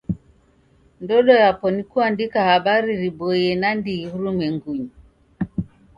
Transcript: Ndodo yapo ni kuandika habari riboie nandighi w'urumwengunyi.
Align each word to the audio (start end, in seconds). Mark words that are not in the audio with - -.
Ndodo 1.01 1.33
yapo 1.43 1.65
ni 1.73 1.83
kuandika 1.89 2.37
habari 2.49 2.91
riboie 3.01 3.49
nandighi 3.61 4.05
w'urumwengunyi. 4.11 4.89